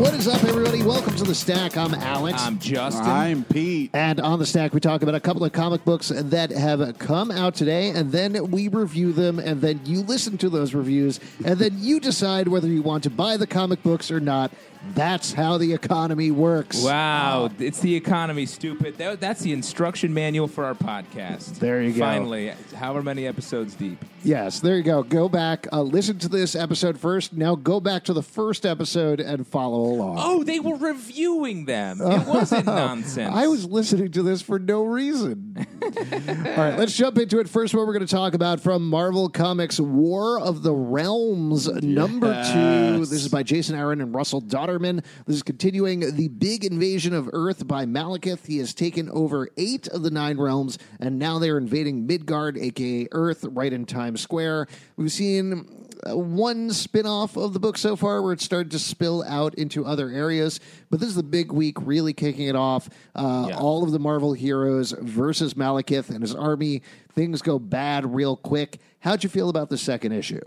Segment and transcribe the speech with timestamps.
[0.00, 0.82] What is up, everybody?
[0.82, 1.76] Welcome to the Stack.
[1.76, 2.40] I'm Alex.
[2.40, 3.04] I'm Justin.
[3.04, 3.90] I'm Pete.
[3.92, 7.30] and on the Stack, we talk about a couple of comic books that have come
[7.30, 11.58] out today, and then we review them, and then you listen to those reviews, and
[11.58, 14.50] then you decide whether you want to buy the comic books or not.
[14.94, 16.82] That's how the economy works.
[16.82, 18.96] Wow, it's the economy, stupid.
[18.98, 21.58] That, that's the instruction manual for our podcast.
[21.58, 22.00] There you go.
[22.00, 24.02] Finally, however many episodes deep.
[24.24, 25.02] Yes, there you go.
[25.02, 27.32] Go back, uh, listen to this episode first.
[27.32, 30.16] Now go back to the first episode and follow along.
[30.18, 32.00] Oh, they were reviewing them.
[32.00, 33.34] It wasn't nonsense.
[33.34, 35.66] I was listening to this for no reason.
[35.96, 37.48] All right, let's jump into it.
[37.48, 42.32] First one we're going to talk about from Marvel Comics War of the Realms, number
[42.52, 42.98] two.
[43.00, 45.04] This is by Jason Aaron and Russell Dauterman.
[45.26, 48.46] This is continuing the big invasion of Earth by Malekith.
[48.46, 53.08] He has taken over eight of the nine realms, and now they're invading Midgard, aka
[53.12, 54.68] Earth, right in Times Square.
[54.96, 59.54] We've seen one spin-off of the book so far where it started to spill out
[59.56, 60.58] into other areas
[60.90, 63.58] but this is the big week really kicking it off uh, Yeah.
[63.58, 66.82] all of the marvel heroes versus malekith and his army
[67.14, 70.40] things go bad real quick how'd you feel about the second issue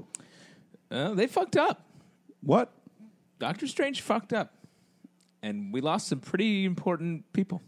[0.91, 1.85] Uh, they fucked up.
[2.41, 2.71] What?
[3.39, 4.53] Doctor Strange fucked up.
[5.41, 7.61] And we lost some pretty important people.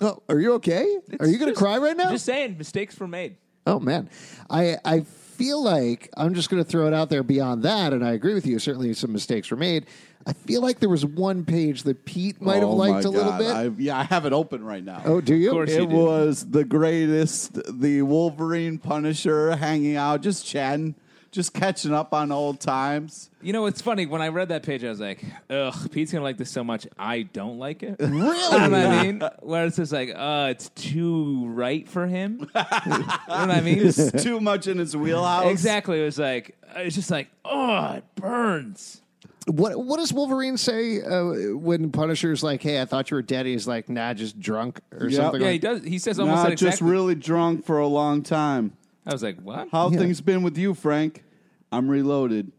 [0.00, 3.08] oh are you okay are you gonna Just- cry right now Just saying, mistakes were
[3.08, 3.36] made.
[3.66, 4.08] Oh man,
[4.48, 5.00] I I
[5.38, 7.22] feel like I'm just going to throw it out there.
[7.22, 8.58] Beyond that, and I agree with you.
[8.58, 9.86] Certainly, some mistakes were made.
[10.26, 13.32] I feel like there was one page that Pete might have Oh, liked a little
[13.38, 13.46] bit.
[13.50, 15.00] I, yeah, I have it open right now.
[15.06, 15.48] oh, do you?
[15.50, 15.90] Of course it did.
[15.90, 17.58] was the greatest.
[17.80, 20.96] The Wolverine Punisher hanging out, just chatting,
[21.30, 23.30] just catching up on old times.
[23.42, 24.06] You know, it's funny.
[24.06, 26.64] When I read that page, I was like, ugh, Pete's going to like this so
[26.64, 26.86] much.
[26.98, 27.96] I don't like it.
[28.00, 28.18] Really?
[28.18, 29.22] You know what I mean?
[29.40, 32.40] Where it's just like, uh, it's too right for him.
[32.54, 33.78] you know what I mean?
[33.78, 35.50] It's too much in his wheelhouse.
[35.50, 36.00] exactly.
[36.00, 39.02] It was like, it's just like, oh, it burns.
[39.46, 43.46] What What does Wolverine say uh, when Punisher's like, "Hey, I thought you were dead"?
[43.46, 45.12] He's like, "Nah, just drunk" or Yep.
[45.16, 45.40] something.
[45.40, 45.84] Yeah, like he does.
[45.84, 48.72] He says almost Not that just really drunk for a long time.
[49.08, 49.68] I was like, what?
[49.72, 49.98] How Yeah.
[49.98, 51.24] things been with you, Frank?
[51.72, 52.52] I'm reloaded.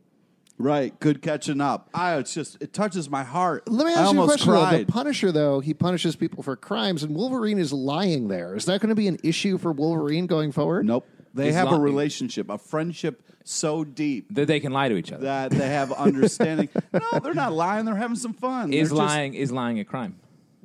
[0.57, 1.89] Right, good catching up.
[1.93, 3.69] I it's just it touches my heart.
[3.69, 4.51] Let me I ask you a question.
[4.51, 4.77] Though.
[4.79, 8.55] The Punisher, though, he punishes people for crimes, and Wolverine is lying there.
[8.55, 10.85] Is that going to be an issue for Wolverine going forward?
[10.85, 11.07] Nope.
[11.33, 15.13] They He's have a relationship, a friendship so deep That they can lie to each
[15.13, 15.23] other.
[15.23, 16.67] that they have understanding.
[16.91, 17.85] no, they're not lying.
[17.85, 18.73] They're having some fun.
[18.73, 20.17] is They're just- lying is lying a crime?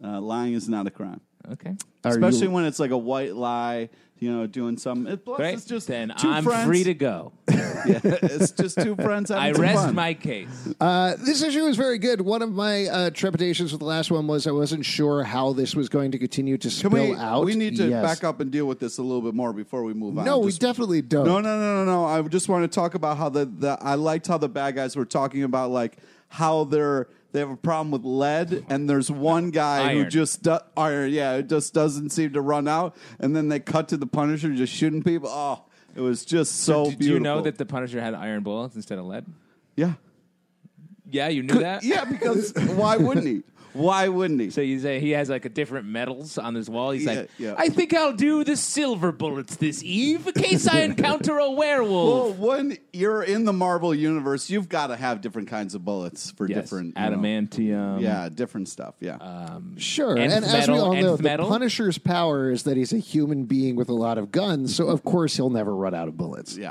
[0.02, 1.20] uh, lying is not a crime,
[1.52, 1.76] Okay.
[2.04, 3.90] Are especially you- when it's like a white lie.
[4.24, 5.06] You know, doing some.
[5.06, 5.52] It, plus, Great.
[5.54, 6.66] it's just then two I'm friends.
[6.66, 7.32] free to go.
[7.86, 9.94] Yeah, it's just two friends having I some rest fun.
[9.94, 10.48] my case.
[10.80, 12.22] Uh, this issue is very good.
[12.22, 15.76] One of my uh, trepidations with the last one was I wasn't sure how this
[15.76, 17.14] was going to continue to Can spill we?
[17.14, 17.44] out.
[17.44, 18.02] We need to Yes.
[18.02, 20.24] back up and deal with this a little bit more before we move on.
[20.24, 21.26] No, we Just- definitely don't.
[21.26, 22.04] No, no, no, no, no.
[22.06, 24.96] I just want to talk about how the, the I liked how the bad guys
[24.96, 25.98] were talking about like
[26.28, 30.10] how they're they have a problem with lead, and there's one guy who Iron.
[30.10, 33.88] just do, iron, yeah, it just doesn't seem to run out, and then they cut
[33.88, 35.28] to the Punisher just shooting people.
[35.28, 35.64] Oh,
[35.96, 37.14] it was just so Did beautiful.
[37.14, 39.26] you know that the Punisher had iron bullets instead of lead?
[39.74, 39.94] Yeah,
[41.10, 41.82] Yeah, you knew that.
[41.82, 43.42] yeah, because why wouldn't he?
[43.74, 44.50] Why wouldn't he?
[44.50, 46.92] So you say he has like a different medals on his wall.
[46.92, 47.54] He's Yeah, like, yeah.
[47.58, 52.36] I think I'll do the silver bullets this eve in case I encounter a werewolf.
[52.38, 56.30] Well, when you're in the Marvel universe, you've got to have different kinds of bullets
[56.30, 58.00] for Yes, different you know, adamantium.
[58.00, 58.94] yeah, different stuff.
[59.00, 59.16] Yeah.
[59.16, 61.48] Um, sure, Nth and as we metal, all know, nth the metal.
[61.48, 65.02] Punisher's power is that he's a human being with a lot of guns, so of
[65.04, 66.56] course he'll never run out of bullets.
[66.56, 66.70] yeah.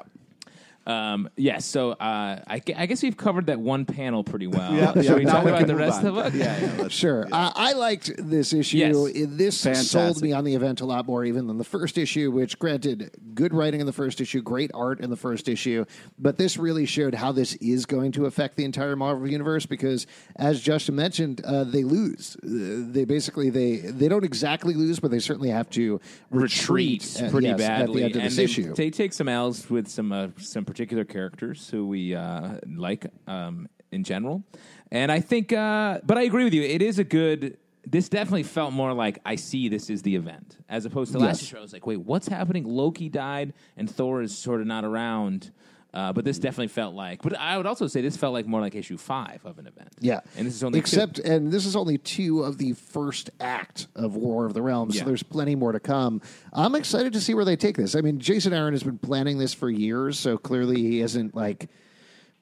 [0.85, 1.65] Um, yes.
[1.65, 4.73] So uh, I, gu- I guess we've covered that one panel pretty well.
[4.73, 6.05] Yeah, Should yeah, we now talk we about can the move rest on.
[6.17, 6.33] of it?
[6.37, 6.73] Yeah, yeah.
[6.81, 7.25] let's- Sure.
[7.31, 8.77] Uh, I liked this issue.
[8.77, 8.95] Yes.
[9.15, 10.23] It- This sold Fantastic.
[10.23, 13.53] me on the event a lot more even than the first issue, which granted, good
[13.53, 15.85] writing in the first issue, great art in the first issue,
[16.19, 20.05] but this really showed how this is going to affect the entire Marvel universe because
[20.35, 22.35] as Justin mentioned, uh, they lose.
[22.43, 25.99] Uh, they basically they they don't exactly lose, but they certainly have to
[26.29, 28.03] retreat, retreat uh, pretty yes, badly.
[28.03, 28.73] at the end of and this they, issue.
[28.75, 33.69] they take some L's with some uh, some particular characters who we uh, like um,
[33.91, 34.43] in general,
[34.91, 35.53] and I think.
[35.53, 36.63] Uh, but I agree with you.
[36.63, 37.57] It is a good.
[37.85, 41.41] This definitely felt more like I see this is the event as opposed to last
[41.41, 41.53] Yes.
[41.53, 42.63] I was like, wait, what's happening?
[42.63, 45.51] Loki died and Thor is sort of not around.
[45.93, 47.21] Uh, but this definitely felt like.
[47.21, 49.89] But I would also say this felt like more like issue five of an event.
[49.99, 50.81] Yeah, and this is only two.
[50.81, 54.95] except, and this is only two of the first act of War of the Realms.
[54.95, 55.01] Yeah.
[55.01, 56.21] So there's plenty more to come.
[56.51, 57.95] I'm excited to see where they take this.
[57.95, 61.69] I mean, Jason Aaron has been planning this for years, so clearly he isn't like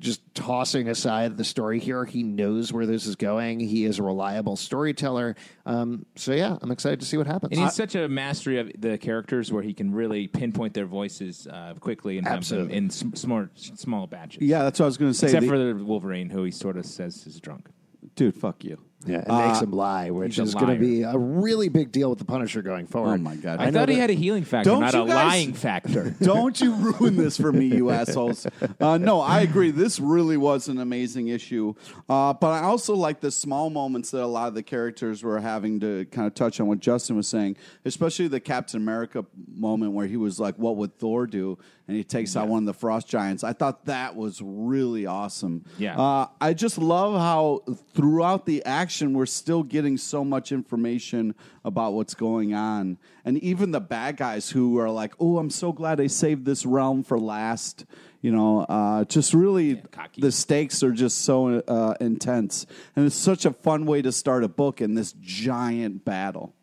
[0.01, 2.03] just tossing aside the story here.
[2.06, 3.59] He knows where this is going.
[3.59, 5.36] He is a reliable storyteller.
[5.65, 7.53] Um, so yeah, I'm excited to see what happens.
[7.53, 11.48] And he's such a mastery of the characters where he can really pinpoint their voices
[11.48, 12.39] uh, quickly and have them
[12.71, 12.75] Absolutely.
[12.77, 14.42] in sm- small, small batches.
[14.42, 15.27] Yeah, that's what I was going to say.
[15.27, 17.69] Except The- for the Wolverine, who he sort of says is drunk.
[18.15, 18.80] dude, fuck you.
[19.06, 22.09] Yeah, it Uh, makes him lie, which is going to be a really big deal
[22.09, 23.13] with the Punisher going forward.
[23.13, 23.59] Oh, my God.
[23.59, 26.15] I, I thought he had a healing factor, not a guys- lying factor.
[26.21, 28.45] Don't you ruin this for me, you assholes.
[28.80, 29.69] Uh, no, I agree.
[29.71, 31.74] This really was an amazing issue.
[32.09, 35.39] Uh, but I also like the small moments that a lot of the characters were
[35.39, 39.94] having to kind of touch on what Justin was saying, especially the Captain America moment
[39.94, 41.57] where he was like, What would Thor do?
[41.88, 43.44] And he takes out one of the frost giants.
[43.44, 45.65] I thought that was really awesome.
[45.77, 46.00] Yeah.
[46.00, 47.62] Uh, I just love how
[47.94, 52.97] throughout the action, we're still getting so much information about what's going on.
[53.23, 56.65] And even the bad guys who are like, oh, I'm so glad I saved this
[56.65, 57.85] realm for last.
[58.21, 60.21] You know, uh, just really, cocky.
[60.21, 62.65] the stakes are just so uh, intense.
[62.95, 66.53] And it's such a fun way to start a book in this giant battle.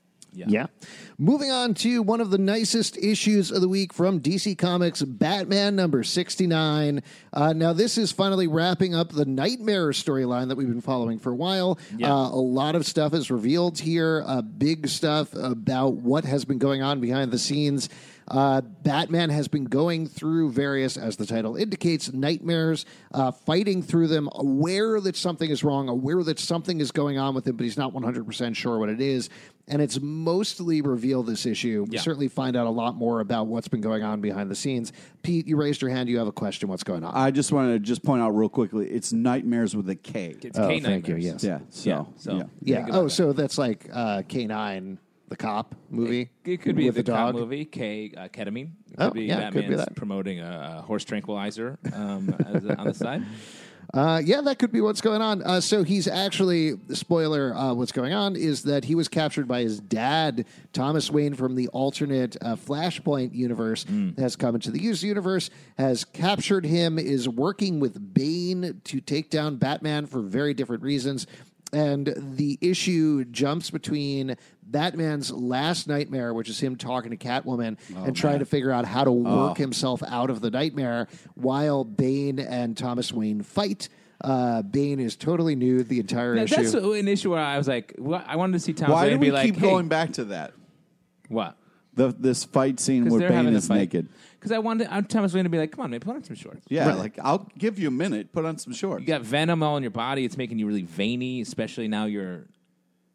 [0.46, 0.66] Yeah.
[1.18, 5.74] Moving on to one of the nicest issues of the week from DC Comics, Batman
[5.74, 7.02] number 69.
[7.32, 11.32] Uh, now, this is finally wrapping up the Nightmare storyline that we've been following for
[11.32, 11.78] a while.
[11.96, 12.12] Yeah.
[12.12, 16.58] Uh, a lot of stuff is revealed here, uh, big stuff about what has been
[16.58, 17.88] going on behind the scenes.
[18.28, 24.08] Uh, Batman has been going through various, as the title indicates, nightmares, uh, fighting through
[24.08, 27.64] them, aware that something is wrong, aware that something is going on with him, but
[27.64, 29.30] he's not 100% sure what it is.
[29.70, 31.84] And it's mostly revealed this issue.
[31.88, 32.00] We Yeah.
[32.00, 34.92] certainly find out a lot more about what's been going on behind the scenes.
[35.22, 36.08] Pete, you raised your hand.
[36.08, 36.70] You have a question.
[36.70, 37.12] What's going on?
[37.14, 40.34] I just wanted to just point out real quickly it's Nightmares with a K.
[40.42, 41.44] It's Oh, K thank you, yes.
[41.44, 41.58] Yeah.
[41.68, 42.42] So, Yeah, so- yeah.
[42.62, 42.84] yeah.
[42.84, 43.10] think Oh, that.
[43.10, 44.96] so that's like uh, K9,
[45.28, 46.30] the cop movie?
[46.46, 47.34] It could be with the, the cop dog?
[47.42, 48.70] movie, K uh, ketamine.
[48.90, 49.94] It Oh, could be yeah, it could be that.
[49.94, 53.22] promoting a, a horse tranquilizer um, as a, on the side.
[53.94, 55.42] Uh, yeah, that could be what's going on.
[55.42, 59.62] Uh, so he's actually, spoiler, uh, what's going on is that he was captured by
[59.62, 60.44] his dad,
[60.74, 63.86] Thomas Wayne, from the alternate uh, Flashpoint universe,
[64.18, 65.48] has come into the use universe,
[65.78, 71.26] has captured him, is working with Bane to take down Batman for very different reasons.
[71.72, 74.36] And the issue jumps between
[74.70, 79.04] Batman's last nightmare, which is him talking to Catwoman and trying to figure out how
[79.04, 83.88] to work himself out of the nightmare, while Bane and Thomas Wayne fight.
[84.20, 86.56] Uh, Bane is totally nude the entire Now, issue.
[86.56, 89.08] that's an issue where I was like, well, I wanted to see Thomas Why Wayne
[89.10, 90.54] do and be we like, keep hey, going back to that?
[91.28, 91.56] What?
[91.94, 94.08] The, this fight scene Because where Bane is naked.
[94.34, 96.36] Because I wanted I- Thomas Wayne to be like, come on, man, put on some
[96.36, 96.66] shorts.
[96.68, 98.32] Yeah, like I'll give you a minute.
[98.32, 99.02] Put on some shorts.
[99.02, 100.24] You got venom all in your body.
[100.24, 102.46] It's making you really veiny, especially now you're.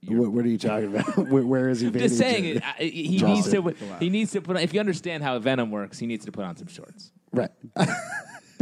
[0.07, 1.17] What, what are you talking about?
[1.29, 1.89] where, where is he?
[1.91, 3.75] Just saying, I- he needs to.
[3.99, 4.57] He needs to put.
[4.57, 7.11] on If you understand how venom works, he needs to put on some shorts.
[7.31, 7.51] Right.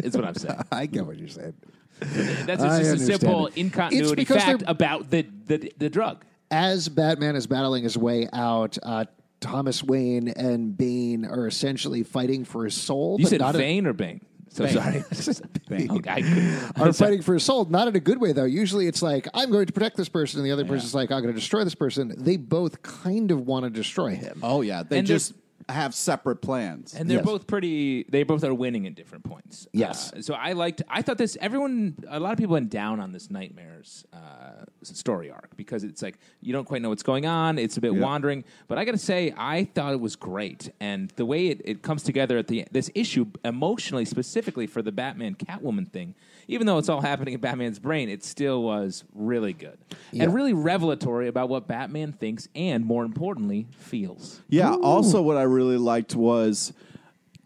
[0.04, 0.60] Is what I'm saying.
[0.72, 1.54] I get what you're saying.
[2.00, 3.56] That's just a simple it.
[3.58, 6.26] incontinuity fact about the, the the drug.
[6.50, 9.06] as Batman is battling his way out, uh,
[9.40, 13.18] Thomas Wayne and Bane are essentially fighting for his soul.
[13.20, 14.22] You said Vane or Bane?
[14.54, 14.74] So Bane.
[14.74, 15.04] sorry.
[15.90, 18.44] Okay, I couldn't- are fighting for his soul, not in a good way though.
[18.44, 21.22] Usually it's like I'm going to protect this person, and the other person's like I'm
[21.22, 22.14] going to destroy this person.
[22.18, 24.40] They both kind of want to destroy him.
[24.44, 25.34] Oh yeah, they And just
[25.70, 26.94] have separate plans.
[26.94, 27.26] and they're Yes.
[27.26, 28.04] both pretty.
[28.10, 29.68] They both are winning at different points.
[29.74, 30.12] Yes.
[30.14, 30.82] Uh, so I liked.
[30.90, 31.38] I thought this.
[31.42, 31.96] Everyone.
[32.10, 36.18] A lot of people went down on this nightmares uh, story arc because it's like
[36.42, 37.58] you don't quite know what's going on.
[37.58, 38.44] It's a bit wandering.
[38.68, 41.82] But I got to say, I thought it was great, and the way it, it
[41.82, 46.16] comes together at the this issue emotionally, specifically for the Batman Catwoman thing.
[46.48, 49.78] Even though it's all happening in Batman's brain, it still was really good
[50.12, 54.42] and really revelatory about what Batman thinks and, more importantly, feels.
[54.50, 54.74] Yeah.
[54.74, 56.74] Also, what I really liked was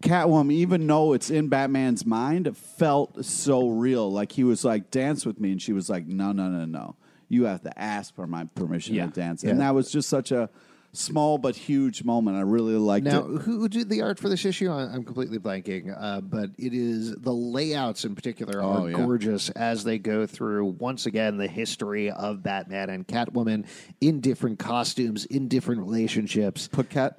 [0.01, 0.51] Catwoman.
[0.51, 4.11] Even though it's in Batman's mind, felt so real.
[4.11, 6.95] Like he was like, "Dance with me," and she was like, "No, no, no, no.
[7.29, 9.07] You have to ask for my permission Yeah.
[9.07, 9.51] to dance." Yeah.
[9.51, 10.49] And that was just such a
[10.91, 12.37] small but huge moment.
[12.37, 13.41] I really liked Now, it.
[13.41, 14.69] who did the art for this issue?
[14.69, 18.95] I- I'm completely blanking, uh, but it is the layouts in particular are Oh, yeah.
[18.97, 23.65] gorgeous as they go through once again the history of Batman and Catwoman
[23.99, 26.69] in different costumes, in different relationships.
[26.69, 27.17] Paquette.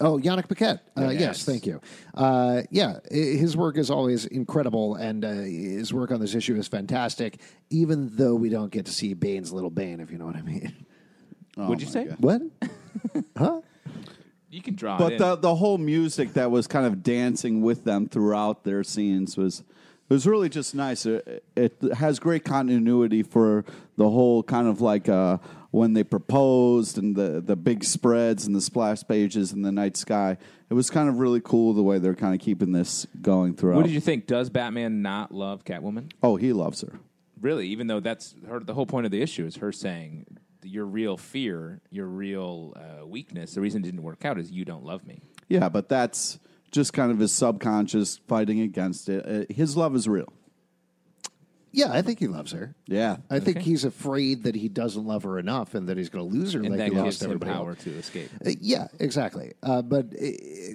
[0.00, 0.80] Oh, Yannick Paquette.
[0.98, 1.20] Uh, yes.
[1.20, 1.44] Yes.
[1.44, 1.80] thank you.
[2.14, 6.66] Uh, yeah, his work is always incredible, and uh, his work on this issue is
[6.66, 7.40] fantastic.
[7.70, 10.42] Even though we don't get to see Bane's little Bane, if you know what I
[10.42, 10.74] mean.
[11.56, 12.06] Oh, What'd you say?
[12.06, 12.16] God.
[12.18, 12.42] What?
[13.38, 13.60] huh?
[14.50, 15.18] You can draw it But in.
[15.20, 19.60] the the whole music that was kind of dancing with them throughout their scenes was
[19.60, 21.06] it was really just nice.
[21.06, 23.64] It, it has great continuity for
[23.96, 25.38] the whole kind of like uh,
[25.74, 29.96] when they proposed and the the big spreads and the splash pages and the night
[29.96, 30.36] sky.
[30.70, 33.76] It was kind of really cool the way they're kind of keeping this going throughout.
[33.76, 34.28] What did you think?
[34.28, 36.12] Does Batman not love Catwoman?
[36.22, 37.00] oh, he loves her.
[37.40, 40.26] Really, even though that's her, the whole point of the issue is her saying
[40.62, 43.54] your real fear, your real uh, weakness.
[43.54, 45.22] The reason it didn't work out is you don't love me.
[45.48, 46.38] Yeah, but that's
[46.70, 49.26] just kind of his subconscious fighting against it.
[49.26, 50.32] Uh, his love is real.
[51.74, 52.74] Yeah, I think he loves her.
[52.86, 53.16] Yeah.
[53.30, 56.36] I think he's afraid that he doesn't love her enough and that he's going to
[56.38, 57.84] lose her And like that he gives lost him everybody power else.
[57.84, 58.30] to escape.
[58.46, 59.52] Uh, yeah, exactly.
[59.62, 60.26] Uh, but uh,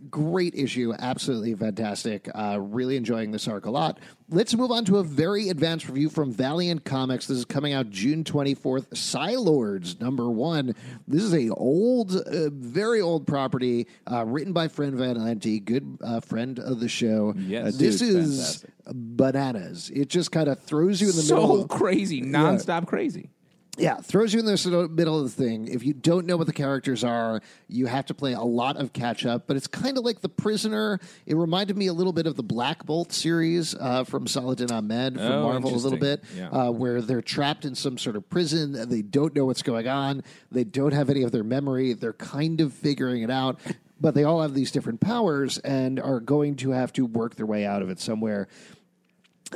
[0.09, 2.29] great issue, absolutely fantastic.
[2.35, 3.99] Uh, really enjoying this arc a lot.
[4.31, 7.25] Let's move on to a very advanced review from Valiant Comics.
[7.25, 8.95] This is coming out June twenty fourth.
[8.95, 10.75] Psi-Lords number one.
[11.07, 15.17] This is a old, uh, very old property uh, written by Fred Van
[15.65, 17.33] good uh, friend of the show.
[17.37, 17.61] Yes.
[17.61, 18.71] Uh, this dude's is fantastic.
[18.85, 19.89] bananas.
[19.95, 21.61] It just kind of throws you in the middle.
[21.61, 23.31] So crazy, nonstop crazy.
[23.77, 25.69] Yeah, throws you in the middle of the thing.
[25.69, 28.91] If you don't know what the characters are, you have to play a lot of
[28.91, 29.47] catch up.
[29.47, 30.99] But it's kind of like The Prisoner.
[31.25, 35.13] It reminded me a little bit of the Black Bolt series uh, from Saladin Ahmed
[35.13, 36.23] from Oh, Marvel a little bit.
[36.35, 36.49] Yeah.
[36.49, 38.75] uh, where they're trapped in some sort of prison.
[38.75, 40.23] and They don't know what's going on.
[40.51, 41.93] They don't have any of their memory.
[41.93, 43.59] They're kind of figuring it out.
[44.01, 47.45] But they all have these different powers and are going to have to work their
[47.45, 48.47] way out of it somewhere.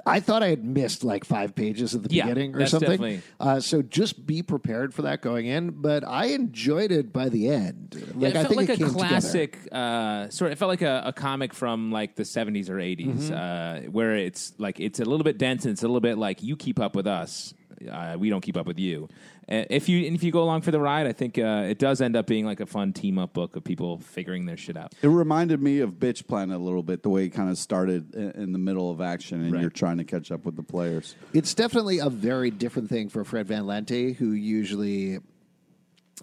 [0.06, 3.22] I thought I had missed like five pages at the Yeah, beginning or something.
[3.40, 5.72] Uh, so just be prepared for that going in.
[5.72, 7.96] But I enjoyed it by the end.
[8.18, 10.52] Yeah, it felt like it a classic uh, sort.
[10.52, 13.34] It felt like a, a comic from like the seventies or 80s Mm-hmm.
[13.88, 16.42] uh, where it's like it's a little bit dense and it's a little bit like
[16.44, 17.54] you keep up with us,
[17.90, 19.08] uh, we don't keep up with you.
[19.50, 22.00] Uh, if you if you go along for the ride, I think uh, it does
[22.02, 24.94] end up being like a fun team up book of people figuring their shit out.
[25.02, 28.16] It reminded me of Bitch Planet a little bit, the way it kind of started
[28.16, 29.62] in, in the middle of action and Right.
[29.62, 31.16] you're trying to catch up with the players.
[31.34, 35.20] It's definitely a very different thing for Fred Van Lente, who usually.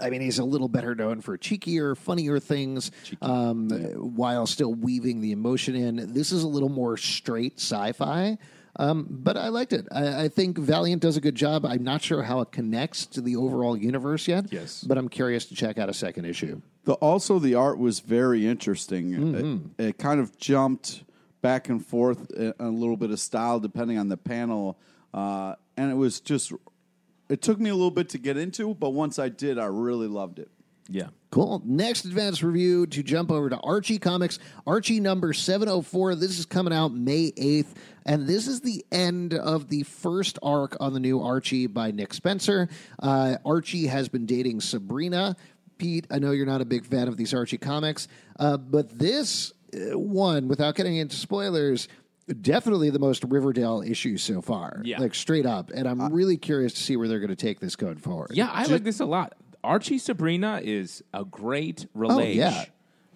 [0.01, 2.91] I mean, he's a little better known for cheekier, funnier things,
[3.21, 6.15] um, while still weaving the emotion in.
[6.15, 8.39] This is a little more straight sci-fi,
[8.77, 9.87] um, but I liked it.
[9.93, 11.65] I, I think Valiant does a good job.
[11.65, 14.53] I'm not sure how it connects to the overall universe yet.
[14.53, 14.85] Yes.
[14.85, 16.61] but I'm curious to check out a second issue.
[16.85, 19.11] The, also, the art was very interesting.
[19.11, 19.83] Mm-hmm.
[19.83, 21.05] It, it kind of jumped
[21.43, 24.79] back and forth a, a little bit of style depending on the panel,
[25.13, 26.53] uh, and it was just.
[27.29, 30.09] It took me a little bit to get into, but once I did, I really
[30.09, 30.51] loved it.
[30.89, 31.09] Yeah.
[31.31, 31.63] Cool.
[31.65, 34.41] Next advanced review to jump over to Archie Comics.
[34.67, 36.17] Archie number 704.
[36.17, 37.75] This is coming out May 8th.
[38.05, 42.15] And this is the end of the first arc on the new Archie by Nick
[42.15, 42.69] Spencer.
[42.99, 45.37] Uh, Archie has been dating Sabrina.
[45.79, 48.09] Pete, I know you're not a big fan of these Archie comics,
[48.39, 51.89] uh, but this uh, one, without getting into spoilers,
[52.41, 54.83] definitely the most Riverdale issue so far.
[54.85, 54.99] Yeah.
[54.99, 55.71] Like straight up.
[55.71, 58.31] And I'm really curious to see where they're going to take this going forward.
[58.33, 59.35] Yeah, I like this a lot.
[59.63, 62.43] Archie Sabrina is a great relation.
[62.43, 62.65] Oh, yeah.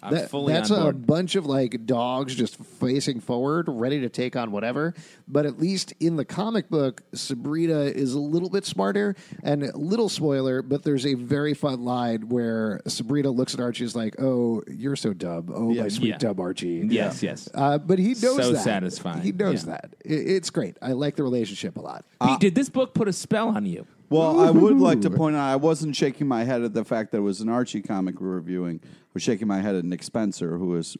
[0.03, 1.07] I'm That- fully that's on a board.
[1.07, 4.93] bunch of like dogs just facing forward, ready to take on whatever.
[5.27, 9.15] But at least in the comic book, Sabrina is a little bit smarter.
[9.41, 13.83] And a little spoiler, but there's a very fun line where Sabrina looks at Archie
[13.83, 15.51] and is like, "Oh, you're so dumb.
[15.51, 16.17] Oh, my sweet Yeah.
[16.19, 17.49] dumb Archie." Yes, yes.
[17.55, 18.63] Uh, but he knows So that.
[18.63, 19.21] satisfying.
[19.23, 19.71] He knows Yeah.
[19.71, 19.95] that.
[20.05, 20.77] I- it's great.
[20.83, 22.05] I like the relationship a lot.
[22.21, 23.87] Pete, did this book put a spell on you?
[24.09, 27.11] Well, I would like to point out I wasn't shaking my head at the fact
[27.11, 28.79] that it was an Archie comic we're reviewing.
[28.83, 30.95] I was shaking my head at Nick Spencer, who has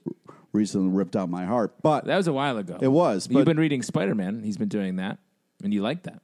[0.53, 1.75] recently ripped out my heart.
[1.81, 2.77] But That was a while ago.
[2.81, 4.41] It was, You've been reading Spider Man.
[4.43, 5.19] He's been doing that,
[5.63, 6.21] and you like that.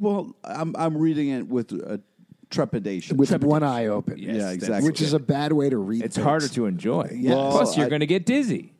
[0.00, 1.98] well, I'm I'm reading it with uh,
[2.50, 3.16] trepidation.
[3.16, 4.18] with one eye open.
[4.18, 4.90] Yes, Yeah, that's exactly.
[4.90, 6.02] Which is a bad way to read.
[6.02, 6.24] It's things.
[6.24, 7.18] harder to enjoy.
[7.22, 8.73] Well, Plus, you're I- going to get dizzy.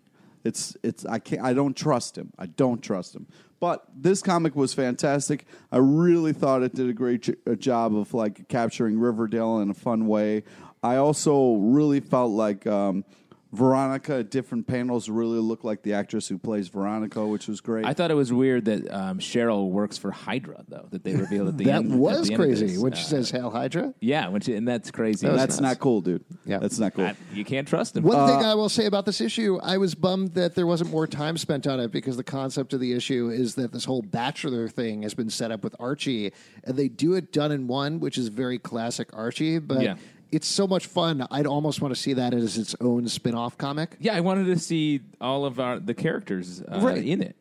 [0.44, 2.32] It's it's I can't I don't trust him.
[2.38, 3.26] I don't trust him.
[3.60, 5.46] But this comic was fantastic.
[5.72, 9.70] I really thought it did a great j- a job of like capturing Riverdale in
[9.70, 10.44] a fun way.
[10.82, 13.06] I also really felt like um,
[13.54, 17.84] Veronica at different panels really looked like the actress who plays Veronica, which was great.
[17.87, 20.88] I thought it was weird that um, Cheryl works for Hydra, though.
[20.90, 21.92] That they revealed at the That end.
[21.92, 22.78] at was end crazy this.
[22.78, 25.26] when Uh, she says "Hail Hydra." "Yeah," when she, and that's crazy.
[25.26, 25.61] was That's nuts.
[25.61, 26.25] not cool, dude.
[26.44, 26.58] Yeah.
[26.58, 27.06] That's not cool.
[27.06, 28.02] I- you can't trust him.
[28.04, 31.06] One thing I will say about this issue, I was bummed that there wasn't more
[31.06, 34.68] time spent on it because the concept of the issue is that this whole bachelor
[34.68, 36.32] thing has been set up with Archie,
[36.64, 39.58] and they do it done in one, which is very classic Archie.
[39.58, 39.94] But Yeah.
[40.33, 41.26] It's so much fun.
[41.31, 43.97] I'd almost want to see that as its own spin-off comic.
[44.00, 47.04] Yeah, I wanted to see all of our the characters uh, Right.
[47.04, 47.37] in it.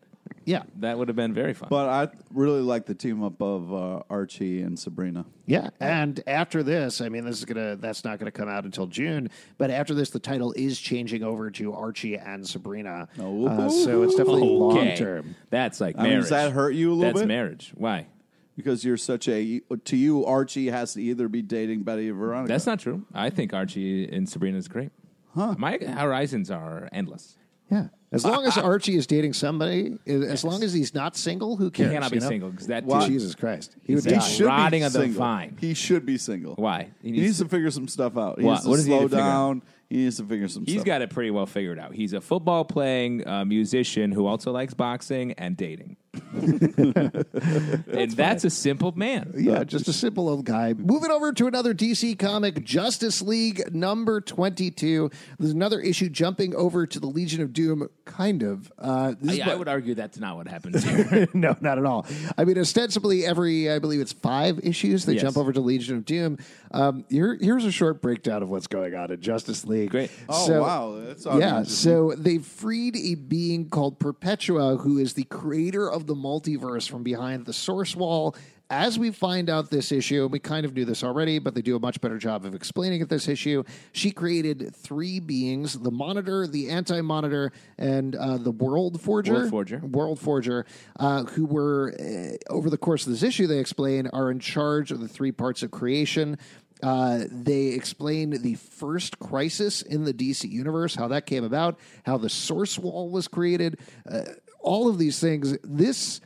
[0.45, 1.69] Yeah, That would have been very fun.
[1.69, 5.25] But I really like the team up of uh, Archie and Sabrina.
[5.45, 5.69] yeah.
[5.79, 9.29] And after this, I mean, this is gonna that's not gonna come out until June.
[9.57, 13.07] But after this, the title is changing over to Archie and Sabrina.
[13.19, 13.47] Oh.
[13.47, 15.35] Uh, so it's definitely long term.
[15.49, 16.23] That's like I mean, marriage.
[16.23, 17.13] does that hurt you a little bit?
[17.13, 17.27] That's bit?
[17.29, 17.71] marriage.
[17.75, 18.07] Why?
[18.55, 22.53] Because you're such a to you, Archie has to either be dating Betty or Veronica.
[22.53, 23.05] That's not true.
[23.13, 24.91] I think Archie and Sabrina is great.
[25.33, 25.55] Huh.
[25.57, 27.35] My horizons are endless.
[27.71, 27.87] Yeah.
[28.11, 31.71] As long as Archie is dating somebody, as long as he's not single, who He
[31.71, 31.91] cares?
[31.93, 32.29] cannot you be know?
[32.29, 33.75] single because that Why- dude- Jesus Christ.
[33.81, 34.19] He would He's die.
[34.19, 35.17] a- should- rotting on the single.
[35.19, 35.57] vine.
[35.59, 36.53] He should be single.
[36.53, 36.89] Why?
[37.01, 38.37] He He needs needs, to- to figure some stuff out.
[38.39, 38.51] He What?
[38.51, 39.29] needs to What does he need slow to figure out?
[39.31, 39.61] down.
[39.89, 40.85] He needs to figure some He's stuff.
[40.85, 41.95] got it pretty well figured out.
[41.95, 45.97] He's a football playing uh, musician who also likes boxing and dating.
[46.33, 49.33] and that's a simple man.
[49.35, 50.73] Yeah, just a simple old guy.
[50.73, 55.09] Moving over to another DC comic, Justice League number 22.
[55.39, 58.71] There's another issue jumping over to the Legion of Doom, kind of.
[58.77, 61.27] Uh, this I, by- I would argue that's not what happens here.
[61.33, 62.05] no, not at all.
[62.37, 65.21] I mean, ostensibly, every, I believe it's five issues, they Yes.
[65.23, 66.37] jump over to Legion of Doom.
[66.71, 69.89] Um, here, here's a short breakdown of what's going on in Justice League.
[69.91, 70.11] Great.
[70.29, 70.99] Oh, So- wow.
[71.03, 71.41] That's awesome.
[71.41, 76.89] yeah, so they freed a being called Perpetua, who is the creator of the multiverse
[76.89, 78.35] from behind the source wall.
[78.69, 81.75] As we find out this issue, we kind of knew this already, but they do
[81.75, 83.63] a much better job of explaining it this issue.
[83.91, 89.33] She created three beings the Monitor, the Anti Monitor, and uh, the World Forger.
[89.33, 89.79] World Forger.
[89.79, 90.65] World Forger,
[90.99, 94.91] uh, who were, uh, over the course of this issue, they explain, are in charge
[94.91, 96.37] of the three parts of creation.
[96.81, 102.17] Uh, they explain the first crisis in the DC universe, how that came about, how
[102.17, 104.23] the source wall was created, uh,
[104.63, 105.57] all of these things.
[105.63, 106.21] This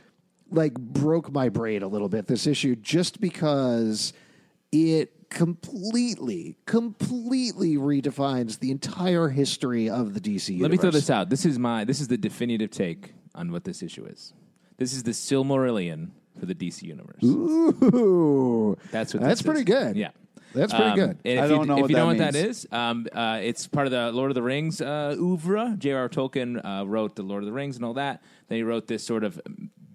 [0.50, 2.26] like broke my brain a little bit.
[2.26, 4.12] This issue, just because
[4.72, 10.62] it completely, completely redefines the entire history of the DC universe.
[10.62, 11.28] Let me throw this out.
[11.28, 14.32] This is my this is the definitive take on what this issue is.
[14.78, 17.22] This is the Silmarillion for the DC universe.
[17.24, 19.64] Ooh, That's what that's pretty is.
[19.66, 19.96] good.
[19.96, 20.10] Yeah.
[20.54, 21.18] That's pretty Um, good.
[21.24, 22.46] and I if don't you, know if what you that know what that means.
[22.64, 25.74] is, um, uh, it's part of the Lord of the Rings uh, oeuvre.
[25.78, 26.08] J.R.R.
[26.08, 28.22] Tolkien uh, wrote the Lord of the Rings and all that.
[28.48, 29.40] Then he wrote this sort of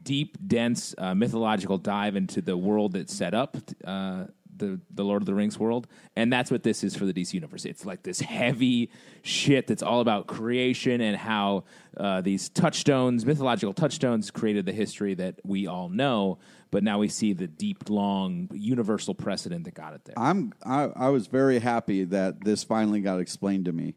[0.03, 5.21] deep, dense uh, mythological dive into the world that set up uh, the the Lord
[5.23, 7.65] of the Rings world, and that's what this is for the DC universe.
[7.65, 8.91] It's like this heavy
[9.23, 11.63] shit that's all about creation and how
[11.97, 16.37] uh, these touchstones, mythological touchstones, created the history that we all know.
[16.73, 20.17] But now we see the deep, long, universal precedent that got it there.
[20.17, 23.93] I'm I, I was very happy that this finally got explained to me.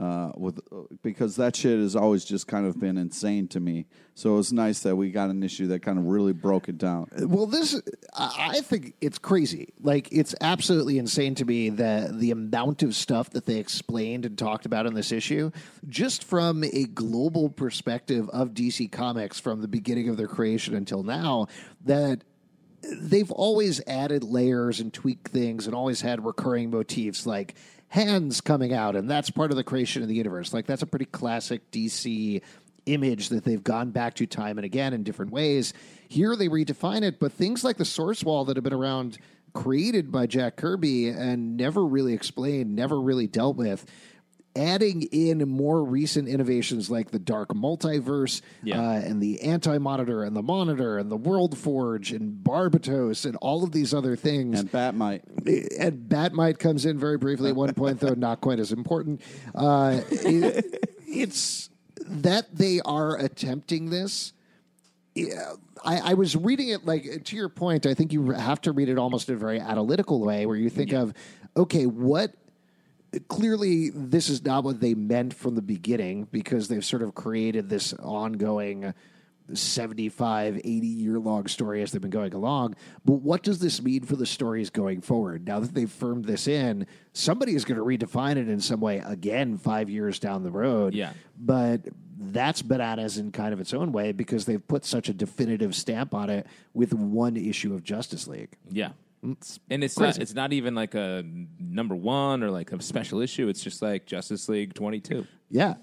[0.00, 0.58] Uh, with
[1.02, 3.84] because that shit has always just kind of been insane to me.
[4.14, 6.78] So it was nice that we got an issue that kind of really broke it
[6.78, 7.06] down.
[7.18, 7.78] Well, this
[8.14, 9.74] I I think it's crazy.
[9.78, 14.38] Like it's absolutely insane to me that the amount of stuff that they explained and
[14.38, 15.50] talked about in this issue,
[15.86, 21.02] just from a global perspective of DC Comics from the beginning of their creation until
[21.02, 21.46] now,
[21.84, 22.24] that
[23.02, 27.54] they've always added layers and tweaked things and always had recurring motifs like
[27.90, 30.54] hands coming out and that's part of the creation of the universe.
[30.54, 32.40] Like that's a pretty classic dc
[32.86, 35.74] image that they've gone back to time and again in different ways.
[36.08, 39.18] Here they redefine it but things like the source wall that have been around
[39.52, 43.84] created by jack kirby and never really explained never really dealt with
[44.56, 48.80] adding in more recent innovations like the dark multiverse Yeah.
[48.80, 53.36] uh, and the anti monitor and the monitor and the world forge and barbatos and
[53.36, 55.22] all of these other things And Batmite.
[55.78, 59.20] and batmite comes in very briefly at one point though not quite as important
[59.54, 61.70] uh, it- it's
[62.06, 64.32] that they are attempting this
[65.16, 67.84] yeah, I, I was reading it like to your point.
[67.84, 70.70] I think you have to read it almost in a very analytical way, where you
[70.70, 71.12] think of,
[71.56, 72.32] okay, what
[73.28, 77.68] clearly this is not what they meant from the beginning because they've sort of created
[77.68, 78.94] this ongoing
[79.52, 84.04] 75 80 year long story as they've been going along but what does this mean
[84.04, 87.84] for the stories going forward now that they've firmed this in somebody is going to
[88.06, 91.12] redefine it in some way again five years down the road Yeah.
[91.36, 91.80] but
[92.16, 96.14] that's bananas in kind of its own way because they've put such a definitive stamp
[96.14, 98.90] on it with one issue of justice league Yeah.
[99.22, 100.18] It's And it's crazy.
[100.18, 101.22] not, it's not even like a
[101.58, 103.48] number one or like a special issue.
[103.48, 105.26] It's just like Justice League 22.
[105.50, 105.74] yeah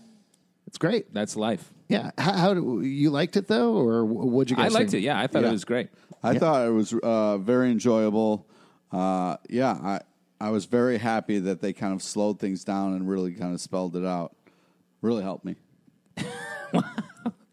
[0.66, 1.72] it's great That's life.
[1.88, 5.02] yeah how, how do, you liked it though or what'd you I liked think?
[5.04, 5.06] it.
[5.06, 5.50] Yeah, I thought Yeah.
[5.50, 5.90] it was great.
[6.24, 8.48] I thought it was uh, very enjoyable.
[8.92, 10.02] Uh, yeah, I
[10.42, 13.62] I was very happy that they kind of slowed things down and really kind of
[13.62, 14.36] spelled it out.
[15.02, 15.56] Really helped me.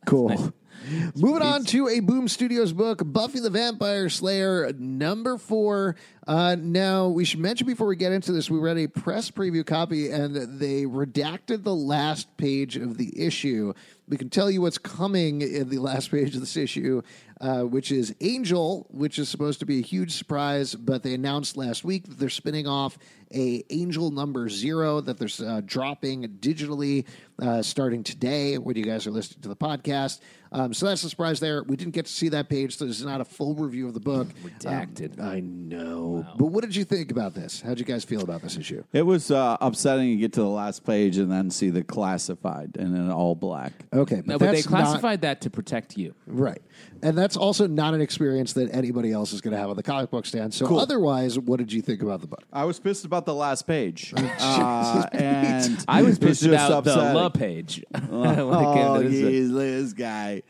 [0.07, 0.53] Cool.
[1.17, 5.97] Moving on to a Boom Studios book, Buffy the Vampire Slayer, number four.
[6.27, 9.65] Uh, now, we should mention before we get into this, we read a press preview
[9.65, 13.73] copy and they redacted the last page of the issue.
[14.09, 17.01] We can tell you what's coming in the last page of this issue,
[17.41, 21.57] uh, which is Angel, which is supposed to be a huge surprise, but they announced
[21.57, 22.99] last week that they're spinning off
[23.35, 27.05] a Angel number zero that they're uh, dropping digitally
[27.41, 30.21] uh, starting today when you guys are listening to the podcast.
[30.55, 31.63] Um, so that's the surprise there.
[31.65, 33.95] We didn't get to see that page, so this is not a full review of
[33.95, 34.29] the book.
[34.45, 35.19] Redacted.
[35.19, 36.25] Um, I know.
[36.39, 37.61] But what did you think about this?
[37.61, 38.85] How'd you guys feel about this issue?
[38.93, 42.77] It was uh, upsetting to get to the last page and then see the classified
[42.79, 43.73] and then all black.
[43.93, 46.15] Okay, but No, but they that's not- classified that to protect you.
[46.27, 46.63] Right.
[47.03, 49.83] And that's also not an experience that anybody else is going to have on the
[49.83, 50.55] comic book stand.
[50.55, 50.79] So, Cool.
[50.79, 52.45] otherwise, what did you think about the book?
[52.53, 56.93] I was pissed about the last page, uh, and I was pissed just about the
[56.93, 57.15] upsetting.
[57.15, 57.85] love page.
[57.91, 59.11] when it came to Oh, this.
[59.13, 60.43] geez, look this guy.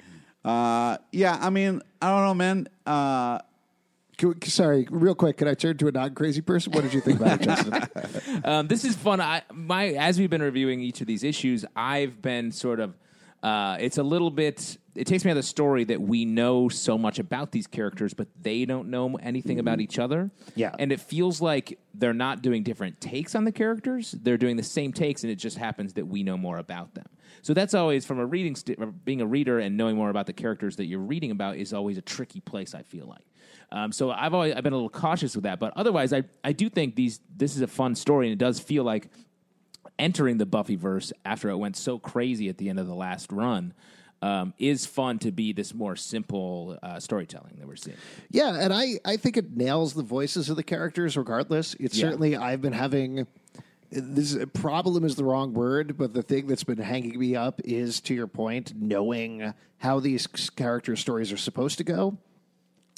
[0.44, 2.68] Uh, yeah, I mean, I don't know, man.
[2.86, 3.38] Uh,
[4.18, 6.72] Can we- Sorry, real quick, can I turn to a non crazy person?
[6.72, 7.82] What did you think about it, Justin?
[8.44, 9.20] Um, this is fun.
[9.20, 12.94] I, my as we've been reviewing each of these issues, I've been sort of.
[13.42, 14.76] Uh, it's a little bit.
[14.94, 18.12] It takes me out of the story that we know so much about these characters,
[18.14, 20.30] but they don't know anything about each other.
[20.56, 20.74] Yeah.
[20.78, 24.12] and it feels like they're not doing different takes on the characters.
[24.12, 27.06] They're doing the same takes, and it just happens that we know more about them.
[27.44, 30.32] So that's always from a reading, st- being a reader, and knowing more about the
[30.32, 32.74] characters that you're reading about is always a tricky place.
[32.74, 33.26] I feel like.
[33.70, 36.52] Um, so I've always I've been a little cautious with that, but otherwise, I I
[36.52, 39.10] do think these this is a fun story, and it does feel like
[39.98, 43.74] entering the Buffyverse after it went so crazy at the end of the last run
[44.22, 47.96] um, is fun to be this more simple uh, storytelling that we're seeing.
[48.30, 51.74] Yeah, and I, I think it nails the voices of the characters regardless.
[51.78, 52.06] It's Yeah.
[52.08, 53.26] certainly I've been having
[53.90, 58.00] this problem is the wrong word, but the thing that's been hanging me up is
[58.02, 62.18] to your point, knowing how these character stories are supposed to go,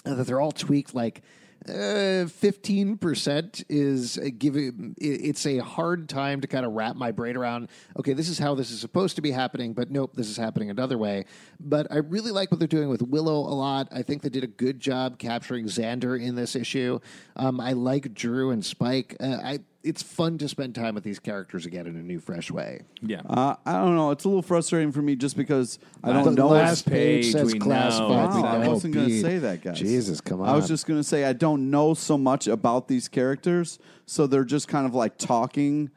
[0.04, 1.22] that they're all tweaked like
[1.66, 4.94] fifteen percent is uh, giving.
[4.98, 7.70] It's a hard time to kind of wrap my brain around.
[7.98, 10.70] Okay, this is how this is supposed to be happening, but nope, this is happening
[10.70, 11.24] another way.
[11.58, 13.88] But I really like what they're doing with Willow a lot.
[13.90, 17.00] I think they did a good job capturing Xander in this issue.
[17.34, 19.16] Um, I like Dru and Spike.
[19.18, 19.58] Uh, I.
[19.86, 22.82] It's fun to spend time with these characters again in a new, fresh way.
[23.00, 23.20] Yeah.
[23.28, 24.10] uh, I don't know.
[24.10, 26.48] It's a little frustrating for me just because I don't The know.
[26.48, 27.64] last page, page says we know.
[27.64, 28.10] classified.
[28.10, 29.22] Wow, We Wow, I know, wasn't going to Pete.
[29.22, 29.78] say that, guys.
[29.78, 30.48] Jesus, come on.
[30.48, 34.26] I was just going to say I don't know so much about these characters, so
[34.26, 35.90] they're just kind of like talking,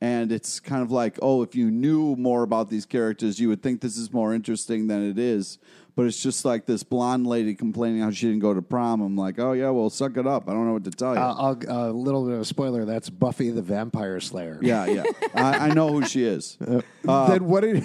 [0.00, 3.62] and it's kind of like, oh, if you knew more about these characters, you would
[3.62, 5.58] think this is more interesting than it is.
[5.96, 9.00] But it's just like this blonde lady complaining how she didn't go to prom.
[9.00, 10.48] I'm like, oh yeah, well, suck it up.
[10.48, 11.20] I don't know what to tell you.
[11.20, 11.34] Uh,
[11.68, 12.84] I'll, a little bit of a spoiler.
[12.84, 14.58] That's Buffy the Vampire Slayer.
[14.60, 15.04] yeah, yeah,
[15.34, 16.58] I, I know who she is.
[17.06, 17.84] Uh, then what did?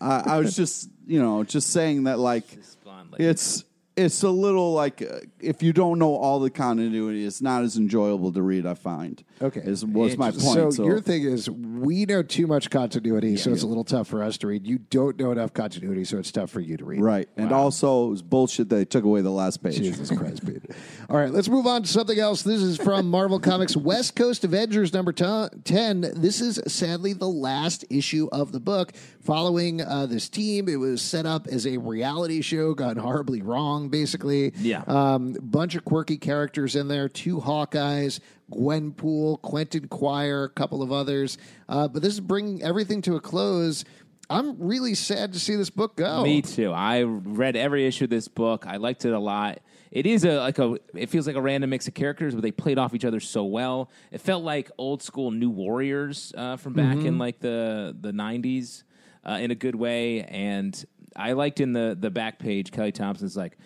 [0.00, 2.44] I, I was just, you know, just saying that like
[2.84, 3.24] blonde lady.
[3.24, 3.64] it's
[3.98, 7.76] it's a little like uh, if you don't know all the continuity, it's not as
[7.76, 8.64] enjoyable to read.
[8.64, 9.22] I find.
[9.42, 9.60] Okay.
[9.60, 10.42] is was my point.
[10.42, 14.06] So, So, your thing is, we know too much continuity, so it's a little tough
[14.06, 14.66] for us to read.
[14.66, 17.02] You don't know enough continuity, so it's tough for you to read.
[17.02, 19.76] right, and also it was bullshit that they took away the last page.
[19.76, 20.62] Jesus Christ, Pete.
[21.10, 22.42] All right, let's move on to something else.
[22.42, 26.12] This is from Marvel Comics West Coast Avengers number 10.
[26.14, 28.92] This is sadly the last issue of the book.
[29.28, 33.90] Following uh, this team, it was set up as a reality show, gone horribly wrong,
[33.90, 34.54] basically.
[34.56, 34.84] Yeah.
[34.86, 40.92] Um, bunch of quirky characters in there, two Hawkeyes, Gwenpool, Quentin Quire, a couple of
[40.92, 41.36] others.
[41.68, 43.84] Uh, but this is bringing everything to a close.
[44.30, 46.22] I'm really sad to see this book go.
[46.22, 46.72] Me too.
[46.72, 48.66] I read every issue of this book.
[48.66, 49.60] I liked it a lot.
[49.90, 50.76] It is a like a.
[50.94, 53.44] It feels like a random mix of characters, but they played off each other so
[53.44, 53.90] well.
[54.10, 58.84] It felt like old school New Warriors uh, from back in like the the '90s
[59.28, 60.22] uh, in a good way.
[60.22, 63.56] And I liked in the the back page, Kelly Thompson's like.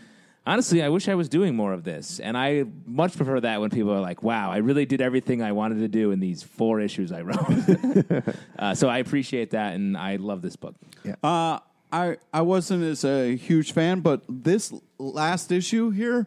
[0.45, 3.71] Honestly, I wish I was doing more of this, and I much prefer that when
[3.71, 6.81] people are like, "Wow, I really did everything I wanted to do in these four
[6.81, 7.39] issues I wrote."
[8.59, 10.75] uh, so I appreciate that, and I love this book.
[11.23, 11.61] Uh,
[11.93, 16.27] I I wasn't as a huge fan, but this last issue here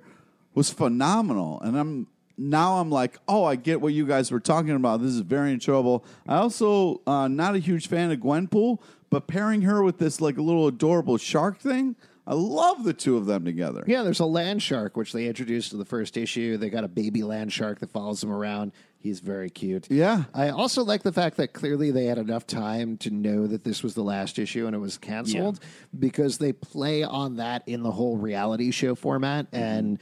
[0.53, 4.71] was phenomenal, and I'm now I'm like, oh, I get what you guys were talking
[4.71, 5.01] about.
[5.01, 6.05] This is very enjoyable.
[6.27, 10.37] I also uh, not a huge fan of Gwenpool, but pairing her with this like
[10.37, 11.95] a little adorable shark thing,
[12.27, 13.83] I love the two of them together.
[13.85, 16.57] Yeah, there's a land shark, which they introduced in the first issue.
[16.57, 18.71] They got a baby land shark that follows them around.
[18.97, 19.91] He's very cute.
[19.91, 20.23] Yeah.
[20.33, 23.83] I also like the fact that clearly they had enough time to know that this
[23.83, 25.59] was the last issue and it was canceled
[25.99, 29.45] because they play on that in the whole reality show format.
[29.51, 29.99] And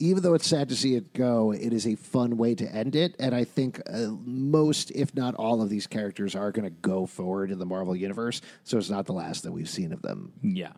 [0.00, 2.96] even though it's sad to see it go, it is a fun way to end
[2.96, 3.14] it.
[3.18, 7.06] And I think uh, most, if not all, of these characters are going to go
[7.06, 8.40] forward in the Marvel Universe.
[8.64, 10.32] So it's not the last that we've seen of them.
[10.42, 10.72] Yeah.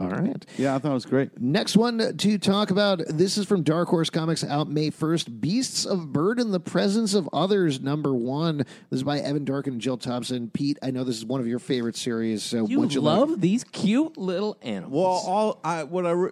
[0.00, 0.46] All right.
[0.56, 1.40] Yeah, I thought it was great.
[1.40, 3.02] Next one to talk about.
[3.08, 5.40] This is from Dark Horse Comics, out May 1st.
[5.40, 8.58] Beasts of Burden, The Presence of Others, number one.
[8.58, 10.48] This is by Evan Dorkin and Jill Thompson.
[10.48, 12.44] Pete, I know this is one of your favorite series.
[12.44, 13.40] So You what'd you love like?
[13.40, 14.92] these cute little animals.
[14.94, 16.30] Well, all I what I re-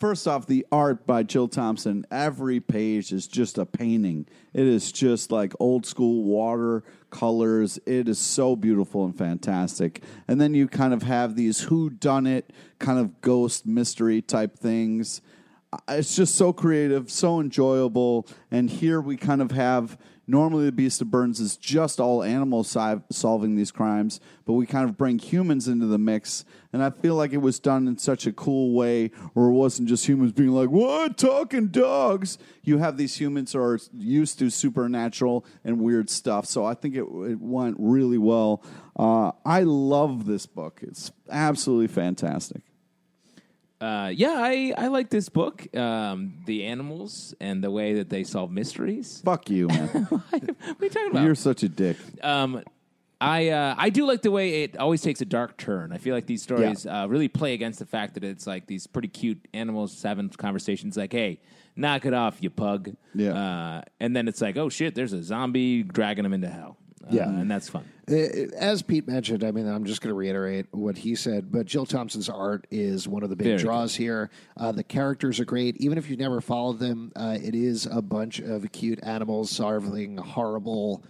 [0.00, 2.06] first off the art by Jill Thompson.
[2.10, 4.26] Every page is just a painting.
[4.54, 7.78] It is just like old school water colors.
[7.84, 10.02] It is so beautiful and fantastic.
[10.26, 14.58] And then you kind of have these who done it kind of ghost mystery type
[14.58, 15.20] things.
[15.70, 18.26] Uh, It's just so creative, so enjoyable.
[18.50, 19.98] And here we kind of have
[20.30, 24.64] normally the Beasts of Burden is just all animals si- solving these crimes, but we
[24.64, 26.44] kind of bring humans into the mix.
[26.72, 29.88] And I feel like it was done in such a cool way, where it wasn't
[29.88, 34.50] just humans being like, "What talking dogs?" You have these humans who are used to
[34.50, 36.46] supernatural and weird stuff.
[36.46, 38.62] So I think it, it went really well.
[38.96, 40.80] Uh, I love this book.
[40.82, 42.62] It's absolutely fantastic.
[43.80, 45.74] Uh, yeah, I, I like this book.
[45.76, 49.22] Um, the animals and the way that they solve mysteries.
[49.24, 49.86] Fuck you, man.
[50.10, 50.38] what are
[50.84, 51.24] you talking about?
[51.24, 51.96] You're such a dick.
[52.22, 52.62] um,
[53.22, 55.92] I uh, I do like the way it always takes a dark turn.
[55.92, 58.86] I feel like these stories uh, really play against the fact that it's like these
[58.86, 61.38] pretty cute animals having conversations like, "Hey,
[61.76, 63.32] knock it off, you pug." Yeah.
[63.32, 67.08] Uh, and then it's like, "Oh shit, there's a zombie dragging them into hell." Uh,
[67.10, 67.28] Yeah.
[67.28, 67.84] and that's fun.
[68.10, 71.66] Uh, As Pete mentioned, I mean, I'm just going to reiterate what he said, but
[71.66, 74.30] Jill Thompson's art is one of the big Very draws here.
[74.56, 75.76] Uh, the characters are great.
[75.76, 80.16] Even if you've never followed them, uh, it is a bunch of cute animals solving
[80.16, 81.04] horrible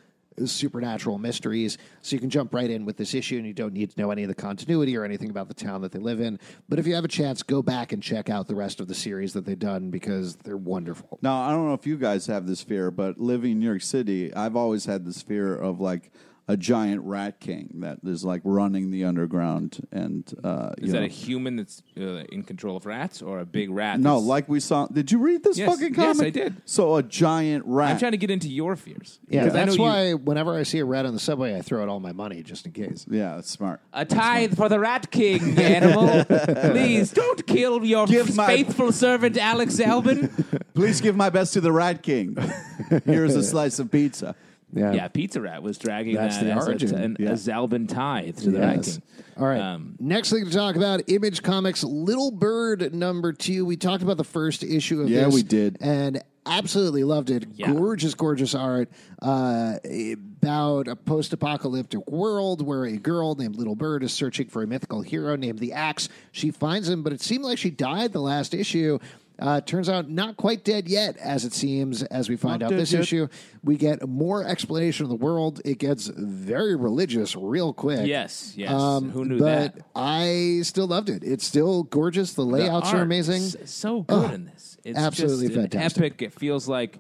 [0.47, 1.77] supernatural mysteries.
[2.03, 4.11] So you can jump right in with this issue and you don't need to know
[4.11, 6.39] any of the continuity or anything about the town that they live in.
[6.69, 8.95] But if you have a chance, go back and check out the rest of the
[8.95, 11.19] series that they've done because they're wonderful.
[11.23, 13.83] Now, I don't know if you guys have this fear, but living in New York
[13.83, 16.11] City, I've always had this fear of like
[16.49, 19.87] a giant rat king that is like running the underground.
[19.93, 21.05] And uh, Is you that know.
[21.05, 24.01] a human that's uh, in control of rats or a big rat?
[24.01, 24.15] no?
[24.15, 24.87] that's- Like we saw.
[24.89, 25.71] Did you read this Yes.
[25.71, 26.27] fucking Yes, comic?
[26.27, 26.63] I did.
[26.65, 27.91] So a giant rat.
[27.93, 29.21] I'm trying to get into your fears.
[29.29, 31.57] Yeah, Because I that's know you- why whenever I see a rat on the subway,
[31.57, 33.07] I throw out all my money just in case.
[33.09, 33.81] yeah, that's smart.
[33.93, 36.25] A tithe for the Rat King, animal.
[36.71, 40.31] Please don't kill your Give my- faithful servant, Alex Zalben.
[40.75, 42.37] Please give my best to the rat king.
[43.05, 44.35] Here's a slice of pizza.
[44.73, 46.95] Yeah, Pizza Rat was dragging That's that the as origin.
[46.95, 47.31] A, an, Yeah.
[47.31, 48.93] a Zalben tithe to the Rat Yes.
[48.95, 49.03] King.
[49.37, 49.61] All right.
[49.61, 53.65] Um, Next thing to talk about Image Comics Little Bird number two.
[53.65, 55.35] We talked about the first issue of Yeah, this.
[55.35, 55.79] we did.
[55.81, 57.47] And absolutely loved it.
[57.55, 57.73] Yeah.
[57.73, 58.91] Gorgeous, gorgeous art
[59.23, 59.77] uh,
[60.13, 64.67] about a post apocalyptic world where a girl named Little Bird is searching for a
[64.67, 66.09] mythical hero named the Axe.
[66.33, 68.99] She finds him, but it seemed like she died the last issue.
[69.41, 72.71] Uh, turns out not quite dead yet, as it seems, as we find Not out
[72.73, 73.01] dead this yet.
[73.03, 73.27] issue.
[73.65, 75.63] We get more explanation of the world.
[75.65, 78.07] It gets very religious real quick.
[78.07, 78.71] yes, yes.
[78.71, 79.85] Um, Who knew but that?
[79.97, 81.25] I still loved it.
[81.25, 82.35] It's still gorgeous.
[82.35, 83.43] The The layouts are amazing.
[83.43, 84.77] is So good in this.
[84.85, 86.03] It's absolutely just fantastic.
[86.05, 86.23] epic.
[86.23, 86.99] It feels like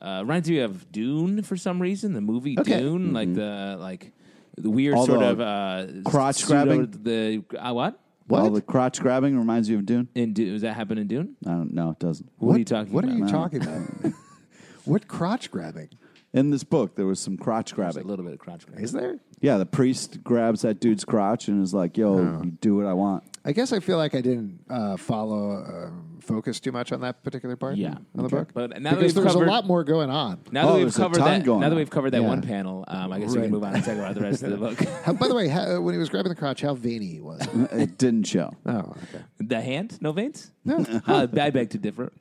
[0.00, 2.12] uh, reminds me of Dune for some reason.
[2.14, 2.80] The movie Okay.
[2.80, 4.12] Dune, like the like
[4.56, 5.00] the weird Mm-hmm.
[5.00, 7.02] All sort the of uh, crotch pseudo- grabbing?
[7.02, 8.00] The uh, what?
[8.30, 10.08] All the crotch grabbing reminds you of Dune.
[10.14, 11.36] In Dune, does that happen in Dune?
[11.46, 11.90] I don't know.
[11.90, 12.30] It doesn't.
[12.38, 12.94] What, are you talking about?
[12.94, 13.14] What about?
[13.14, 14.12] are you talking about?
[14.84, 15.90] what crotch grabbing
[16.32, 18.04] In this book, there was some crotch There's grabbing.
[18.04, 18.84] a little bit of crotch grabbing.
[18.84, 19.18] is there?
[19.40, 22.42] Yeah, the priest grabs that dude's crotch and is like, "Yo, Oh.
[22.44, 25.90] you do what I want." I guess I feel like I didn't uh, follow uh,
[26.22, 27.76] focus too much on that particular part.
[27.76, 27.96] Yeah.
[28.16, 28.52] of the book.
[28.54, 30.40] But now that because we've there's covered- a lot more going on.
[30.50, 31.78] Now that Oh, we've there's a covered ton that, going now that on.
[31.78, 32.28] we've covered that Yeah.
[32.28, 33.42] one panel, um, I guess we Right.
[33.44, 34.78] can move on and talk about the rest of the book.
[35.04, 37.46] How, by the way, how, when he was grabbing the crotch, how veiny he was.
[37.72, 38.50] it didn't show.
[38.64, 39.24] oh, okay.
[39.38, 40.50] the hand, no veins.
[40.64, 40.76] No,
[41.06, 42.12] uh, I beg to differ.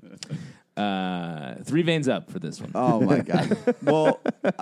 [0.76, 2.72] Uh, three veins up for this one.
[2.74, 3.56] Oh my god.
[3.84, 4.20] well,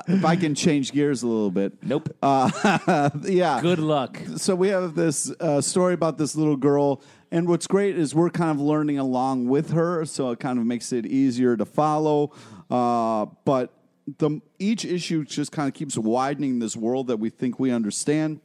[0.08, 1.82] if I can change gears a little bit.
[1.84, 2.14] Nope.
[2.22, 3.62] Uh, yeah.
[3.62, 4.20] Good luck.
[4.36, 8.30] So we have this uh, story about this little girl, and what's great is we're
[8.30, 12.34] kind of learning along with her, so it kind of makes it easier to follow.
[12.70, 13.74] Uh, but
[14.18, 18.42] the each issue just kind of keeps widening this world that we think we understand.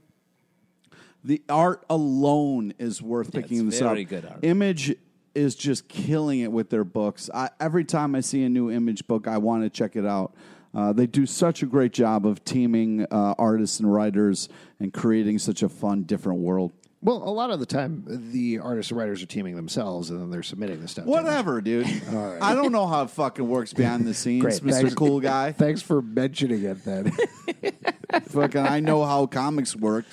[1.24, 4.08] The art alone is worth Yeah, picking it's this very up.
[4.08, 4.38] good art.
[4.44, 4.94] Image
[5.36, 7.28] is just killing it with their books.
[7.32, 10.34] I, every time I see a new Image book, I want to check it out.
[10.74, 14.48] Uh, they do such a great job of teaming uh, artists and writers
[14.80, 16.72] and creating such a fun, different world.
[17.06, 20.28] Well, a lot of the time, the artists and writers are teaming themselves, and then
[20.30, 21.04] they're submitting the stuff.
[21.06, 21.86] Whatever, dude.
[22.40, 24.54] I don't know how it fucking works behind the scenes, Great.
[24.60, 24.70] Mr.
[24.80, 24.94] Thanks.
[24.96, 25.52] Cool Guy.
[25.52, 26.84] Thanks for mentioning it.
[26.84, 27.12] Then
[28.28, 30.04] fucking, I know how comics work.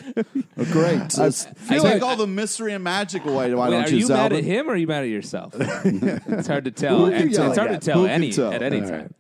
[0.71, 1.17] Great.
[1.17, 3.51] Let's I take like- all the mystery and magic away.
[3.56, 4.38] Why Wait, don't are you, you mad Zalben?
[4.38, 5.53] at him or are you mad at yourself?
[5.58, 7.06] it's hard to tell.
[7.08, 7.82] Who It's, yell it's like hard that?
[7.82, 8.53] to tell Who any tell?
[8.53, 9.15] at any All time.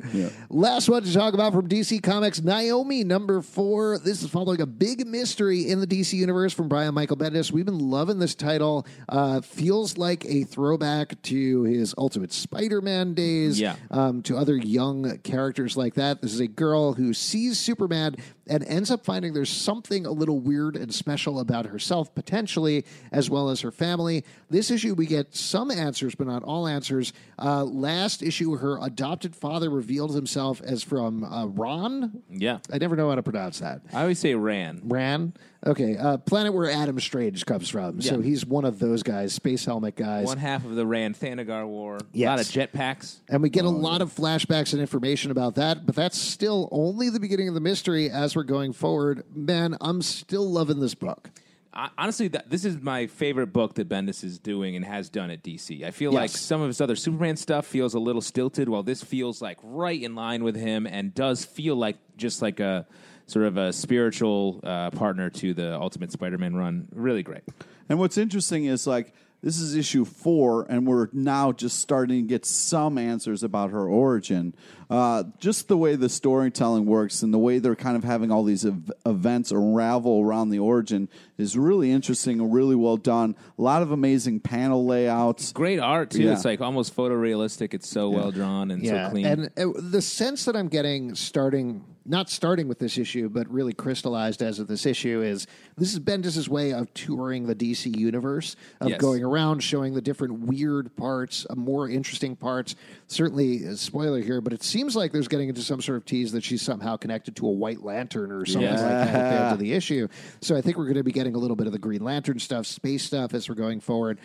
[0.51, 3.97] Last one to talk about from DC Comics, Naomi number four.
[3.97, 7.51] This is following a big mystery in the DC universe from Brian Michael Bendis.
[7.63, 8.85] We've been loving this title.
[9.07, 13.57] Uh, feels like a throwback to his Ultimate Spider-Man days.
[13.57, 13.77] Yeah.
[13.89, 16.21] Um, to other young characters like that.
[16.21, 20.41] This is a girl who sees Superman and ends up finding there's something a little
[20.41, 24.25] weird and special about herself potentially, as well as her family.
[24.49, 27.13] This issue we get some answers, but not all answers.
[27.39, 32.21] Uh, last issue, her adopted father revealed himself as from uh, Ron.
[32.29, 32.57] Yeah.
[32.73, 33.79] I never know how to pronounce that.
[33.93, 34.81] I always say ran.
[34.83, 35.33] Ran.
[35.65, 38.01] Okay, uh, planet where Adam Strange comes from.
[38.01, 40.25] So he's one of those guys, space helmet guys.
[40.25, 41.99] One half of the Rann Thanagar War.
[42.11, 42.27] Yes.
[42.27, 43.19] A lot of jetpacks.
[43.29, 47.09] And we get a lot of flashbacks and information about that, but that's still only
[47.09, 49.23] the beginning of the mystery as we're going forward.
[49.33, 51.29] Man, I'm still loving this book.
[51.73, 55.31] I, honestly, that, this is my favorite book that Bendis is doing and has done
[55.31, 55.83] at DC.
[55.83, 59.01] I feel like some of his other Superman stuff feels a little stilted, while this
[59.01, 62.85] feels like right in line with him and does feel like just like a
[63.33, 66.87] sort of a spiritual uh, partner to the Ultimate Spider-Man run.
[66.93, 67.41] Really great.
[67.89, 72.27] And what's interesting is like this is issue four, and we're now just starting to
[72.27, 74.55] get some answers about her origin.
[74.89, 78.45] Uh, just the way the storytelling works and the way they're kind of having all
[78.45, 83.35] these ev- events unravel around the origin is really interesting and really well done.
[83.57, 85.51] A lot of amazing panel layouts.
[85.51, 86.23] Great art too.
[86.23, 86.33] Yeah.
[86.33, 87.73] It's like almost photorealistic.
[87.73, 89.25] It's so well drawn and so clean.
[89.25, 93.73] And uh, the sense that I'm getting starting, not starting with this issue, but really
[93.73, 98.55] crystallized as of this issue is this is Bendis's way of touring the DC universe,
[98.81, 98.99] of Yes.
[98.99, 102.75] going around showing the different weird parts, uh, more interesting parts.
[103.07, 106.31] Certainly, a spoiler here, but it seems like there's getting into some sort of tease
[106.33, 108.81] that she's somehow connected to a White Lantern or something Yes.
[108.81, 110.07] like that at the end of the issue.
[110.41, 112.39] So I think we're going to be getting a little bit of the Green Lantern
[112.39, 114.19] stuff, space stuff as we're going forward.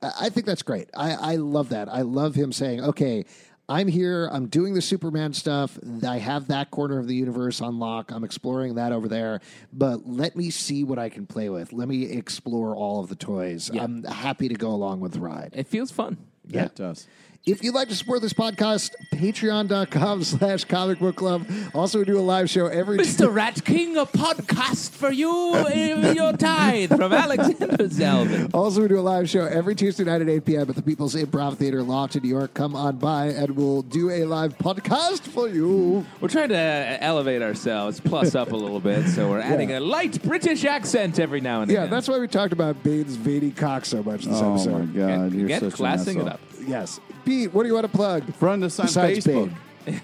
[0.00, 0.88] I I think that's great.
[0.96, 1.88] I, I love that.
[1.88, 3.24] I love him saying, okay,
[3.70, 4.28] I'm here.
[4.32, 5.78] I'm doing the Superman stuff.
[6.06, 8.10] I have that corner of the universe on lock.
[8.10, 9.40] I'm exploring that over there.
[9.72, 11.72] But let me see what I can play with.
[11.74, 13.70] Let me explore all of the toys.
[13.70, 15.52] I'm happy to go along with the ride.
[15.54, 16.16] it feels fun.
[16.46, 17.06] Yeah, it does.
[17.46, 21.46] If you'd like to support this podcast, patreon.com slash comic book club.
[21.72, 23.32] Also, we do a live show every Mr.
[23.32, 28.52] Rat King, a podcast for you in your tithe from Alexander Zalben.
[28.52, 30.68] Also, we do a live show every Tuesday night at 8 p.m.
[30.68, 32.52] at the People's Improv Theater, Lofton, New York.
[32.52, 36.04] Come on by and we'll do a live podcast for you.
[36.20, 39.78] We're trying to uh, elevate ourselves, plus up a little bit, so we're adding Yeah.
[39.78, 41.76] a light British accent every now and then.
[41.76, 44.94] Yeah, that's why we talked about Bane's veiny cock so much this Oh my episode.
[44.94, 46.40] god, Get, you're get such classing an it up.
[46.68, 47.00] Yes.
[47.24, 48.32] Pete, what do you want to plug?
[48.34, 49.52] Friend us on Besides Facebook.
[49.84, 49.96] Bane.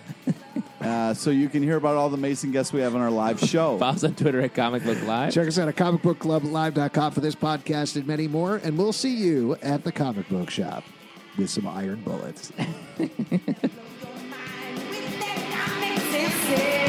[0.81, 3.41] Uh, so you can hear about all the amazing guests we have on our live
[3.41, 3.79] show.
[3.79, 5.33] Follow us on Twitter at Comic Book Live.
[5.33, 8.57] Check us out at comicbookclublive.com for this podcast and many more.
[8.57, 10.85] And we'll see you at the comic book shop
[11.39, 12.53] with some iron bullets.